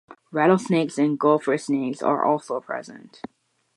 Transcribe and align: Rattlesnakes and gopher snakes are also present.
Rattlesnakes 0.31 0.97
and 0.97 1.19
gopher 1.19 1.59
snakes 1.59 2.01
are 2.01 2.25
also 2.25 2.59
present. 2.59 3.21